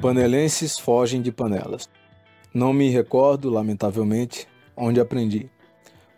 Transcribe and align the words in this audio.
Panelenses 0.00 0.78
fogem 0.78 1.20
de 1.20 1.32
panelas. 1.32 1.90
Não 2.54 2.72
me 2.72 2.88
recordo, 2.88 3.50
lamentavelmente, 3.50 4.46
onde 4.76 5.00
aprendi, 5.00 5.50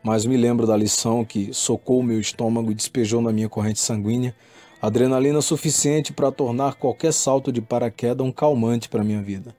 mas 0.03 0.27
me 0.27 0.37
lembro 0.37 0.67
da 0.67 0.77
lição 0.77 1.25
que 1.25 1.55
socou 1.55 2.03
meu 2.03 2.21
estômago 2.21 2.71
e 2.71 2.75
despejou 2.75 3.23
na 3.23 3.33
minha 3.33 3.49
corrente 3.49 3.81
sanguínea 3.81 4.37
adrenalina 4.83 5.41
suficiente 5.41 6.13
para 6.13 6.31
tornar 6.31 6.75
qualquer 6.75 7.13
salto 7.13 7.51
de 7.51 7.63
paraquedas 7.63 8.27
um 8.27 8.31
calmante 8.31 8.87
para 8.87 9.03
minha 9.03 9.23
vida. 9.23 9.57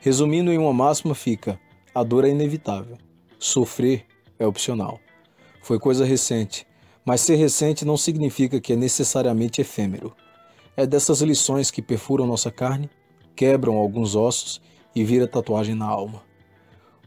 Resumindo 0.00 0.52
em 0.52 0.58
uma 0.58 0.72
máxima 0.72 1.14
fica: 1.14 1.56
a 1.94 2.02
dor 2.02 2.24
é 2.24 2.30
inevitável, 2.30 2.98
sofrer 3.38 4.04
é 4.40 4.46
opcional. 4.46 4.98
Foi 5.62 5.78
coisa 5.78 6.04
recente, 6.04 6.66
mas 7.04 7.20
ser 7.20 7.36
recente 7.36 7.84
não 7.84 7.96
significa 7.96 8.60
que 8.60 8.72
é 8.72 8.76
necessariamente 8.76 9.60
efêmero. 9.60 10.12
É 10.76 10.84
dessas 10.84 11.20
lições 11.20 11.70
que 11.70 11.80
perfuram 11.80 12.26
nossa 12.26 12.50
carne 12.50 12.90
quebram 13.34 13.76
alguns 13.76 14.14
ossos 14.14 14.60
e 14.94 15.04
vira 15.04 15.26
tatuagem 15.26 15.74
na 15.74 15.86
alma. 15.86 16.22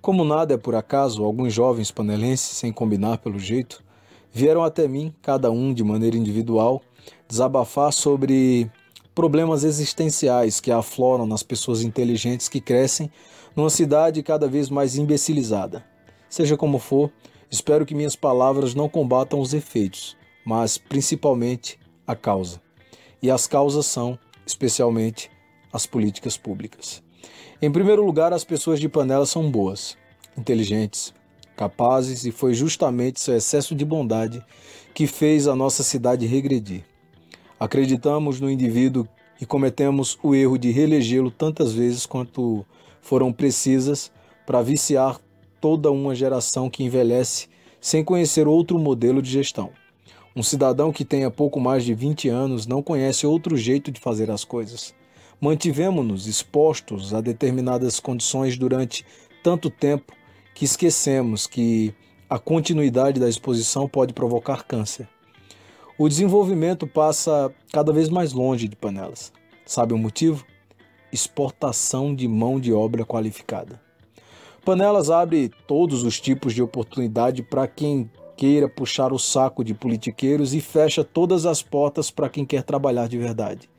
Como 0.01 0.23
nada 0.23 0.53
é 0.53 0.57
por 0.57 0.75
acaso, 0.75 1.23
alguns 1.23 1.53
jovens 1.53 1.89
panelenses, 1.91 2.57
sem 2.57 2.71
combinar 2.71 3.17
pelo 3.17 3.39
jeito, 3.39 3.83
vieram 4.31 4.63
até 4.63 4.87
mim, 4.87 5.13
cada 5.21 5.49
um 5.49 5.73
de 5.73 5.83
maneira 5.83 6.17
individual, 6.17 6.81
desabafar 7.27 7.91
sobre 7.91 8.69
problemas 9.15 9.63
existenciais 9.63 10.59
que 10.59 10.71
afloram 10.71 11.25
nas 11.25 11.41
pessoas 11.41 11.81
inteligentes 11.81 12.49
que 12.49 12.59
crescem 12.59 13.09
numa 13.55 13.69
cidade 13.69 14.21
cada 14.21 14.47
vez 14.47 14.69
mais 14.69 14.97
imbecilizada. 14.97 15.85
Seja 16.29 16.57
como 16.57 16.77
for, 16.77 17.11
espero 17.49 17.85
que 17.85 17.95
minhas 17.95 18.15
palavras 18.15 18.75
não 18.75 18.89
combatam 18.89 19.39
os 19.39 19.53
efeitos, 19.53 20.17
mas 20.45 20.77
principalmente 20.77 21.79
a 22.05 22.15
causa. 22.15 22.61
E 23.21 23.31
as 23.31 23.47
causas 23.47 23.85
são, 23.85 24.19
especialmente, 24.45 25.31
as 25.75 25.85
políticas 25.85 26.37
públicas. 26.37 27.03
Em 27.61 27.69
primeiro 27.69 28.05
lugar, 28.05 28.31
as 28.31 28.45
pessoas 28.45 28.79
de 28.79 28.87
Panela 28.87 29.25
são 29.25 29.51
boas, 29.51 29.97
inteligentes, 30.37 31.13
capazes 31.57 32.23
e 32.23 32.31
foi 32.31 32.53
justamente 32.53 33.19
seu 33.19 33.35
excesso 33.35 33.75
de 33.75 33.83
bondade 33.83 34.41
que 34.93 35.05
fez 35.05 35.49
a 35.49 35.55
nossa 35.55 35.83
cidade 35.83 36.25
regredir. 36.25 36.85
Acreditamos 37.59 38.39
no 38.39 38.49
indivíduo 38.49 39.05
e 39.41 39.45
cometemos 39.45 40.17
o 40.23 40.33
erro 40.33 40.57
de 40.57 40.71
reelegê-lo 40.71 41.29
tantas 41.29 41.73
vezes 41.73 42.05
quanto 42.05 42.65
foram 43.01 43.33
precisas 43.33 44.09
para 44.45 44.61
viciar 44.61 45.19
toda 45.59 45.91
uma 45.91 46.15
geração 46.15 46.69
que 46.69 46.85
envelhece 46.85 47.49
sem 47.81 48.01
conhecer 48.01 48.47
outro 48.47 48.79
modelo 48.79 49.21
de 49.21 49.29
gestão. 49.29 49.71
Um 50.33 50.43
cidadão 50.43 50.93
que 50.93 51.03
tenha 51.03 51.29
pouco 51.29 51.59
mais 51.59 51.83
de 51.83 51.93
20 51.93 52.29
anos 52.29 52.65
não 52.65 52.81
conhece 52.81 53.27
outro 53.27 53.57
jeito 53.57 53.91
de 53.91 53.99
fazer 53.99 54.31
as 54.31 54.45
coisas 54.45 54.93
mantivemos-nos 55.39 56.27
expostos 56.27 57.13
a 57.13 57.21
determinadas 57.21 57.99
condições 57.99 58.57
durante 58.57 59.05
tanto 59.43 59.69
tempo 59.69 60.13
que 60.53 60.65
esquecemos 60.65 61.45
que 61.47 61.93
a 62.29 62.39
continuidade 62.39 63.19
da 63.19 63.29
exposição 63.29 63.87
pode 63.87 64.13
provocar 64.13 64.63
câncer. 64.63 65.07
O 65.97 66.09
desenvolvimento 66.09 66.87
passa 66.87 67.53
cada 67.71 67.93
vez 67.93 68.09
mais 68.09 68.33
longe 68.33 68.67
de 68.67 68.75
panelas. 68.75 69.31
Sabe 69.65 69.93
o 69.93 69.97
motivo? 69.97 70.45
Exportação 71.11 72.13
de 72.13 72.27
mão 72.27 72.59
de 72.59 72.73
obra 72.73 73.05
qualificada. 73.05 73.79
Panelas 74.65 75.09
abre 75.09 75.51
todos 75.67 76.03
os 76.03 76.19
tipos 76.19 76.53
de 76.53 76.61
oportunidade 76.61 77.43
para 77.43 77.67
quem 77.67 78.09
queira 78.35 78.67
puxar 78.67 79.13
o 79.13 79.19
saco 79.19 79.63
de 79.63 79.73
politiqueiros 79.73 80.53
e 80.53 80.59
fecha 80.59 81.03
todas 81.03 81.45
as 81.45 81.61
portas 81.61 82.11
para 82.11 82.29
quem 82.29 82.45
quer 82.45 82.63
trabalhar 82.63 83.07
de 83.07 83.17
verdade. 83.17 83.69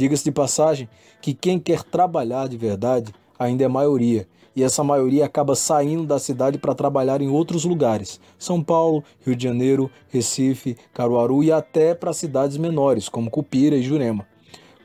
Diga-se 0.00 0.24
de 0.24 0.32
passagem 0.32 0.88
que 1.20 1.34
quem 1.34 1.58
quer 1.58 1.82
trabalhar 1.82 2.48
de 2.48 2.56
verdade 2.56 3.12
ainda 3.38 3.64
é 3.64 3.68
maioria, 3.68 4.26
e 4.56 4.62
essa 4.62 4.82
maioria 4.82 5.26
acaba 5.26 5.54
saindo 5.54 6.06
da 6.06 6.18
cidade 6.18 6.56
para 6.56 6.74
trabalhar 6.74 7.20
em 7.20 7.28
outros 7.28 7.66
lugares 7.66 8.18
São 8.38 8.64
Paulo, 8.64 9.04
Rio 9.20 9.36
de 9.36 9.44
Janeiro, 9.44 9.90
Recife, 10.08 10.74
Caruaru 10.94 11.44
e 11.44 11.52
até 11.52 11.94
para 11.94 12.14
cidades 12.14 12.56
menores, 12.56 13.10
como 13.10 13.30
Cupira 13.30 13.76
e 13.76 13.82
Jurema. 13.82 14.26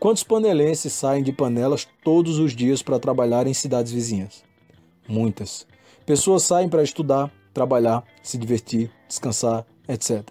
Quantos 0.02 0.22
panelenses 0.22 0.92
saem 0.92 1.24
de 1.24 1.32
panelas 1.32 1.88
todos 2.04 2.38
os 2.38 2.54
dias 2.54 2.84
para 2.84 3.00
trabalhar 3.00 3.48
em 3.48 3.54
cidades 3.54 3.94
vizinhas? 3.94 4.44
Muitas. 5.08 5.66
Pessoas 6.06 6.44
saem 6.44 6.68
para 6.68 6.84
estudar, 6.84 7.32
trabalhar, 7.54 8.04
se 8.22 8.38
divertir, 8.38 8.92
descansar, 9.08 9.66
etc. 9.88 10.28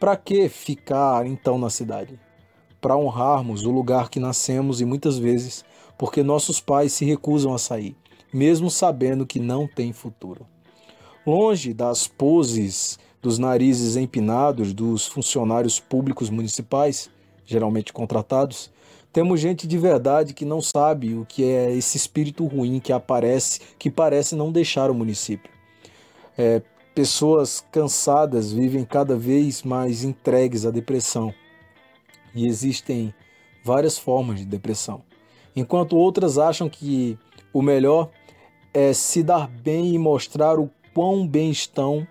Para 0.00 0.16
que 0.16 0.48
ficar 0.48 1.24
então 1.24 1.56
na 1.56 1.70
cidade? 1.70 2.18
Para 2.80 2.96
honrarmos 2.96 3.64
o 3.64 3.70
lugar 3.70 4.08
que 4.08 4.20
nascemos 4.20 4.80
e 4.80 4.84
muitas 4.84 5.18
vezes 5.18 5.64
porque 5.98 6.22
nossos 6.22 6.60
pais 6.60 6.92
se 6.92 7.04
recusam 7.04 7.52
a 7.52 7.58
sair, 7.58 7.96
mesmo 8.32 8.70
sabendo 8.70 9.26
que 9.26 9.40
não 9.40 9.66
tem 9.66 9.92
futuro. 9.92 10.46
Longe 11.26 11.74
das 11.74 12.06
poses 12.06 12.98
dos 13.20 13.36
narizes 13.38 13.96
empinados 13.96 14.72
dos 14.72 15.06
funcionários 15.06 15.80
públicos 15.80 16.30
municipais, 16.30 17.10
geralmente 17.44 17.92
contratados, 17.92 18.70
temos 19.12 19.40
gente 19.40 19.66
de 19.66 19.76
verdade 19.76 20.32
que 20.32 20.44
não 20.44 20.62
sabe 20.62 21.14
o 21.14 21.26
que 21.26 21.42
é 21.42 21.74
esse 21.74 21.96
espírito 21.96 22.46
ruim 22.46 22.78
que 22.78 22.92
aparece, 22.92 23.60
que 23.78 23.90
parece 23.90 24.36
não 24.36 24.52
deixar 24.52 24.90
o 24.90 24.94
município. 24.94 25.50
É, 26.36 26.62
pessoas 26.94 27.64
cansadas 27.72 28.52
vivem 28.52 28.84
cada 28.84 29.16
vez 29.16 29.62
mais 29.64 30.04
entregues 30.04 30.64
à 30.64 30.70
depressão 30.70 31.34
e 32.34 32.46
existem 32.46 33.12
várias 33.64 33.98
formas 33.98 34.38
de 34.38 34.46
depressão. 34.46 35.02
Enquanto 35.54 35.96
outras 35.96 36.38
acham 36.38 36.68
que 36.68 37.18
o 37.52 37.62
melhor 37.62 38.10
é 38.72 38.92
se 38.92 39.22
dar 39.22 39.48
bem 39.48 39.94
e 39.94 39.98
mostrar 39.98 40.58
o 40.58 40.70
quão 40.94 41.26
bem 41.26 41.50
estão 41.50 42.06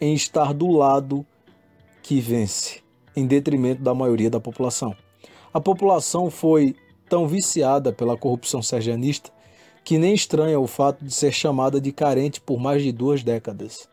em 0.00 0.14
estar 0.14 0.52
do 0.52 0.70
lado 0.70 1.24
que 2.02 2.20
vence, 2.20 2.82
em 3.14 3.26
detrimento 3.26 3.82
da 3.82 3.94
maioria 3.94 4.30
da 4.30 4.40
população. 4.40 4.94
A 5.52 5.60
população 5.60 6.30
foi 6.30 6.76
tão 7.08 7.26
viciada 7.26 7.92
pela 7.92 8.16
corrupção 8.16 8.62
sergianista 8.62 9.30
que 9.84 9.98
nem 9.98 10.14
estranha 10.14 10.60
o 10.60 10.66
fato 10.66 11.04
de 11.04 11.12
ser 11.12 11.32
chamada 11.32 11.80
de 11.80 11.92
carente 11.92 12.40
por 12.40 12.60
mais 12.60 12.82
de 12.82 12.92
duas 12.92 13.22
décadas. 13.22 13.88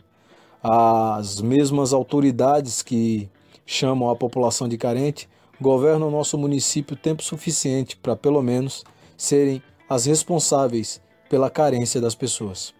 As 0.62 1.42
mesmas 1.42 1.94
autoridades 1.94 2.82
que 2.82 3.30
chamam 3.66 4.10
a 4.10 4.16
população 4.16 4.68
de 4.68 4.78
carente 4.78 5.30
governam 5.60 6.08
o 6.08 6.12
nosso 6.12 6.38
município 6.38 6.96
tempo 6.96 7.24
suficiente 7.24 7.98
para, 7.98 8.16
pelo 8.16 8.42
menos, 8.42 8.84
serem 9.16 9.62
as 9.90 10.06
responsáveis 10.06 11.02
pela 11.30 11.50
carência 11.50 12.00
das 12.00 12.16
pessoas. 12.16 12.74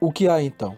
O 0.00 0.12
que 0.12 0.28
há 0.28 0.42
então? 0.42 0.76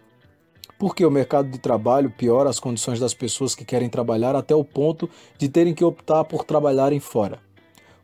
Porque 0.78 1.04
o 1.04 1.10
mercado 1.10 1.48
de 1.48 1.58
trabalho 1.58 2.10
piora 2.10 2.50
as 2.50 2.58
condições 2.58 2.98
das 2.98 3.14
pessoas 3.14 3.54
que 3.54 3.64
querem 3.64 3.88
trabalhar 3.88 4.34
até 4.34 4.54
o 4.54 4.64
ponto 4.64 5.08
de 5.38 5.48
terem 5.48 5.74
que 5.74 5.84
optar 5.84 6.24
por 6.24 6.44
trabalharem 6.44 6.98
fora. 6.98 7.40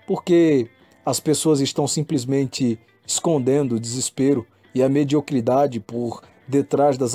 Porque 0.06 0.70
as 1.04 1.18
pessoas 1.18 1.60
estão 1.60 1.86
simplesmente 1.86 2.78
escondendo 3.06 3.76
o 3.76 3.80
desespero 3.80 4.46
e 4.74 4.82
a 4.82 4.88
mediocridade 4.88 5.80
por 5.80 6.22
detrás 6.46 6.96
das, 6.96 7.14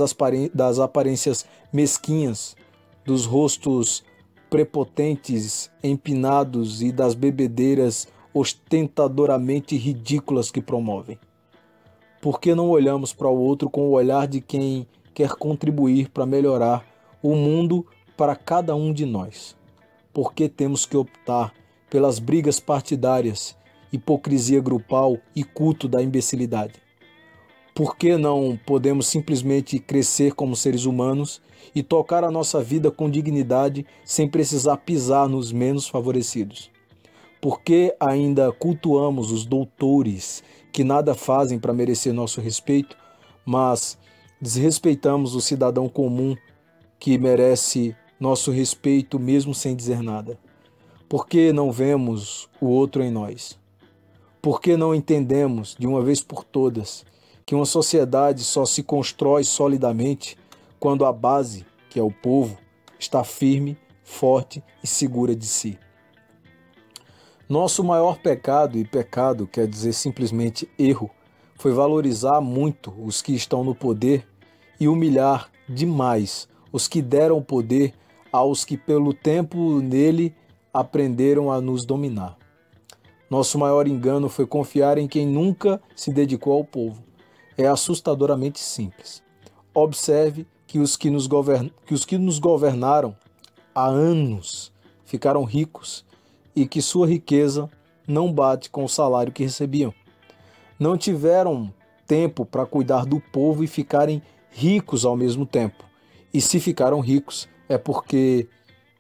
das 0.53 0.79
aparências 0.79 1.45
mesquinhas, 1.71 2.55
dos 3.05 3.25
rostos 3.25 4.03
prepotentes, 4.53 5.71
empinados 5.83 6.83
e 6.83 6.91
das 6.91 7.15
bebedeiras 7.15 8.07
ostentadoramente 8.31 9.75
ridículas 9.75 10.51
que 10.51 10.61
promovem? 10.61 11.17
Por 12.21 12.39
que 12.39 12.53
não 12.53 12.69
olhamos 12.69 13.11
para 13.13 13.27
o 13.27 13.35
outro 13.35 13.67
com 13.67 13.87
o 13.87 13.93
olhar 13.93 14.27
de 14.27 14.41
quem 14.41 14.85
quer 15.11 15.31
contribuir 15.31 16.11
para 16.11 16.27
melhorar 16.27 16.85
o 17.19 17.33
mundo 17.33 17.83
para 18.15 18.35
cada 18.35 18.75
um 18.75 18.93
de 18.93 19.07
nós? 19.07 19.57
Por 20.13 20.35
que 20.35 20.47
temos 20.47 20.85
que 20.85 20.95
optar 20.95 21.51
pelas 21.89 22.19
brigas 22.19 22.59
partidárias, 22.59 23.57
hipocrisia 23.91 24.61
grupal 24.61 25.17
e 25.35 25.44
culto 25.44 25.88
da 25.88 25.99
imbecilidade? 25.99 26.82
Por 27.73 27.97
que 27.97 28.17
não 28.17 28.59
podemos 28.67 29.07
simplesmente 29.07 29.79
crescer 29.79 30.35
como 30.35 30.55
seres 30.55 30.85
humanos 30.85 31.41
e 31.73 31.81
tocar 31.81 32.23
a 32.23 32.29
nossa 32.29 32.61
vida 32.61 32.91
com 32.91 33.09
dignidade 33.09 33.83
sem 34.05 34.29
precisar 34.29 34.77
pisar 34.77 35.27
nos 35.27 35.51
menos 35.51 35.87
favorecidos? 35.87 36.69
Por 37.41 37.61
que 37.61 37.95
ainda 37.99 38.51
cultuamos 38.51 39.31
os 39.31 39.43
doutores 39.43 40.43
que 40.71 40.83
nada 40.83 41.15
fazem 41.15 41.57
para 41.57 41.73
merecer 41.73 42.13
nosso 42.13 42.39
respeito, 42.39 42.95
mas 43.43 43.97
desrespeitamos 44.39 45.33
o 45.33 45.41
cidadão 45.41 45.89
comum 45.89 46.35
que 46.99 47.17
merece 47.17 47.95
nosso 48.19 48.51
respeito 48.51 49.17
mesmo 49.17 49.51
sem 49.51 49.75
dizer 49.75 50.03
nada? 50.03 50.37
Por 51.09 51.27
que 51.27 51.51
não 51.51 51.71
vemos 51.71 52.47
o 52.61 52.67
outro 52.67 53.03
em 53.03 53.09
nós? 53.09 53.57
Por 54.39 54.61
que 54.61 54.77
não 54.77 54.93
entendemos 54.93 55.75
de 55.77 55.87
uma 55.87 56.03
vez 56.03 56.21
por 56.21 56.43
todas 56.43 57.03
que 57.45 57.56
uma 57.56 57.66
sociedade 57.66 58.44
só 58.44 58.66
se 58.66 58.84
constrói 58.84 59.44
solidamente 59.44 60.38
quando 60.80 61.06
a 61.06 61.12
base, 61.12 61.66
que 61.90 62.00
é 62.00 62.04
o 62.04 62.12
povo, 62.12 62.57
está 63.00 63.24
firme, 63.24 63.78
forte 64.04 64.63
e 64.84 64.88
segura 64.88 65.36
de 65.36 65.45
si. 65.45 65.78
Nosso 67.48 67.84
maior 67.84 68.18
pecado, 68.18 68.78
e 68.78 68.86
pecado 68.86 69.48
quer 69.48 69.68
dizer 69.68 69.94
simplesmente 69.94 70.69
erro, 70.78 71.10
foi 71.56 71.72
valorizar 71.72 72.42
muito 72.42 72.94
os 72.98 73.22
que 73.22 73.34
estão 73.34 73.63
no 73.63 73.75
poder 73.75 74.28
e 74.80 74.88
humilhar 74.88 75.50
demais 75.68 76.48
os 76.72 76.88
que 76.88 77.01
deram 77.01 77.42
poder 77.42 77.94
aos 78.31 78.66
que 78.66 78.75
pelo 78.75 79.13
tempo 79.13 79.80
nele 79.80 80.36
aprenderam 80.74 81.51
a 81.51 81.62
nos 81.62 81.86
dominar. 81.86 82.36
Nosso 83.30 83.60
maior 83.60 83.88
engano 83.88 84.28
foi 84.28 84.48
confiar 84.48 84.98
em 84.98 85.07
quem 85.07 85.28
nunca 85.28 85.80
se 85.95 86.12
dedicou 86.12 86.54
ao 86.54 86.63
povo. 86.63 87.04
É 87.57 87.67
assustadoramente 87.67 88.59
simples. 88.59 89.21
Observe 89.73 90.47
que 90.67 90.79
os 90.79 90.95
que 90.95 91.09
nos, 91.09 91.27
govern... 91.27 91.71
que 91.85 91.94
os 91.94 92.05
que 92.05 92.17
nos 92.17 92.39
governaram 92.39 93.15
há 93.73 93.85
anos 93.85 94.71
ficaram 95.05 95.44
ricos 95.44 96.05
e 96.55 96.65
que 96.65 96.81
sua 96.81 97.07
riqueza 97.07 97.69
não 98.07 98.31
bate 98.31 98.69
com 98.69 98.83
o 98.83 98.89
salário 98.89 99.31
que 99.31 99.44
recebiam. 99.44 99.94
Não 100.79 100.97
tiveram 100.97 101.73
tempo 102.07 102.45
para 102.45 102.65
cuidar 102.65 103.05
do 103.05 103.19
povo 103.19 103.63
e 103.63 103.67
ficarem 103.67 104.21
ricos 104.49 105.06
ao 105.06 105.15
mesmo 105.15 105.45
tempo. 105.45 105.83
E 106.33 106.41
se 106.41 106.59
ficaram 106.59 106.99
ricos, 106.99 107.47
é 107.69 107.77
porque 107.77 108.47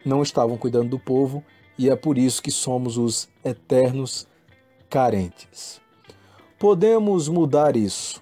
não 0.05 0.21
estavam 0.21 0.57
cuidando 0.57 0.89
do 0.89 0.99
povo 0.99 1.43
e 1.77 1.89
é 1.89 1.95
por 1.95 2.17
isso 2.17 2.41
que 2.41 2.51
somos 2.51 2.97
os 2.97 3.27
eternos 3.43 4.27
carentes. 4.89 5.81
Podemos 6.59 7.27
mudar 7.27 7.75
isso, 7.75 8.21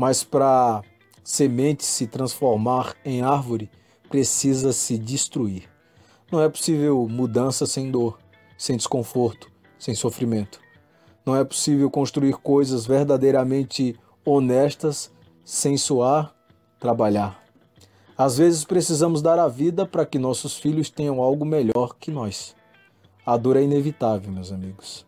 mas 0.00 0.24
para 0.24 0.80
semente 1.22 1.84
se 1.84 2.06
transformar 2.06 2.96
em 3.04 3.20
árvore, 3.20 3.70
precisa 4.08 4.72
se 4.72 4.96
destruir. 4.96 5.68
Não 6.32 6.40
é 6.40 6.48
possível 6.48 7.06
mudança 7.06 7.66
sem 7.66 7.90
dor, 7.90 8.18
sem 8.56 8.78
desconforto, 8.78 9.52
sem 9.78 9.94
sofrimento. 9.94 10.58
Não 11.26 11.36
é 11.36 11.44
possível 11.44 11.90
construir 11.90 12.32
coisas 12.38 12.86
verdadeiramente 12.86 13.94
honestas 14.24 15.12
sem 15.44 15.76
suar, 15.76 16.34
trabalhar. 16.78 17.44
Às 18.16 18.38
vezes 18.38 18.64
precisamos 18.64 19.20
dar 19.20 19.38
a 19.38 19.48
vida 19.48 19.84
para 19.84 20.06
que 20.06 20.18
nossos 20.18 20.56
filhos 20.56 20.88
tenham 20.88 21.20
algo 21.20 21.44
melhor 21.44 21.94
que 22.00 22.10
nós. 22.10 22.56
A 23.26 23.36
dor 23.36 23.58
é 23.58 23.62
inevitável, 23.62 24.32
meus 24.32 24.50
amigos. 24.50 25.04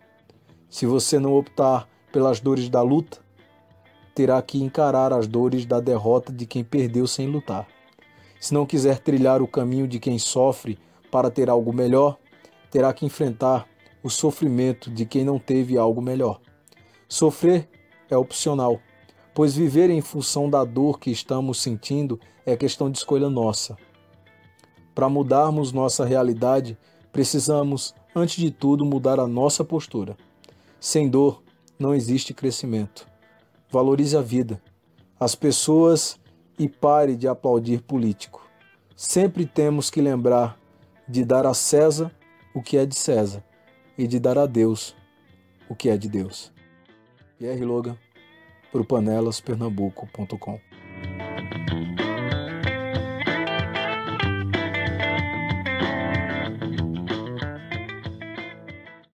Se 0.69 0.85
você 0.85 1.19
não 1.19 1.35
optar 1.35 1.89
pelas 2.13 2.41
dores 2.41 2.69
da 2.69 2.83
luta, 2.83 3.22
terá 4.15 4.41
que 4.43 4.63
encarar 4.63 5.13
as 5.13 5.27
dores 5.27 5.65
da 5.65 5.81
derrota 5.81 6.33
de 6.33 6.47
quem 6.47 6.63
perdeu 6.63 7.07
sem 7.07 7.27
lutar. 7.27 7.67
Se 8.41 8.53
não 8.53 8.67
quiser 8.67 8.99
trilhar 8.99 9.41
o 9.41 9.49
caminho 9.49 9.87
de 9.87 9.99
quem 9.99 10.19
sofre 10.19 10.79
para 11.11 11.31
ter 11.31 11.49
algo 11.49 11.73
melhor, 11.73 12.19
terá 12.71 12.93
que 12.93 13.07
enfrentar 13.07 13.69
o 14.03 14.11
sofrimento 14.11 14.91
de 14.91 15.07
quem 15.07 15.25
não 15.25 15.39
teve 15.39 15.79
algo 15.79 16.03
melhor. 16.03 16.41
Sofrer 17.09 17.69
é 18.11 18.17
opcional, 18.17 18.81
pois 19.35 19.55
viver 19.55 19.91
em 19.91 20.01
função 20.01 20.51
da 20.51 20.65
dor 20.65 20.99
que 20.99 21.11
estamos 21.11 21.61
sentindo 21.61 22.19
é 22.45 22.57
questão 22.57 22.91
de 22.91 22.99
escolha 22.99 23.31
nossa. 23.31 23.77
Para 24.95 25.09
mudarmos 25.09 25.73
nossa 25.73 26.05
realidade, 26.05 26.77
precisamos, 27.13 27.95
antes 28.15 28.43
de 28.43 28.51
tudo, 28.51 28.85
mudar 28.85 29.21
a 29.21 29.27
nossa 29.27 29.65
postura. 29.65 30.17
Sem 30.81 31.09
dor, 31.09 31.43
não 31.79 31.95
existe 31.95 32.35
crescimento. 32.35 33.12
Valorize 33.73 34.15
a 34.15 34.21
vida, 34.21 34.63
as 35.19 35.35
pessoas 35.35 36.21
e 36.59 36.69
pare 36.69 37.17
de 37.17 37.27
aplaudir 37.27 37.81
político. 37.81 38.47
Sempre 38.95 39.47
temos 39.47 39.89
que 39.89 40.03
lembrar 40.03 40.61
de 41.09 41.25
dar 41.25 41.47
a 41.47 41.55
César 41.55 42.13
o 42.55 42.61
que 42.61 42.77
é 42.77 42.85
de 42.85 42.95
César 42.95 43.43
e 43.97 44.07
de 44.07 44.21
dar 44.21 44.37
a 44.37 44.45
Deus 44.45 44.95
o 45.71 45.75
que 45.75 45.89
é 45.89 45.97
de 45.97 46.07
Deus. 46.07 46.53
Pierre 47.39 47.65
Logan, 47.65 47.97
para 48.71 48.83
o 48.83 48.85
panelaspernambuco.com. 48.85 50.61